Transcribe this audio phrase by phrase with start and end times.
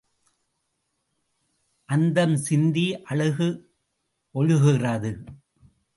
[1.89, 3.49] அந்தம் சிந்தி அழகு
[4.35, 5.11] ஒழுகுகிறது.